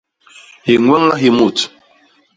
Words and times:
Hiñweña 0.67 1.15
hi 1.21 1.29
mut. 1.37 1.57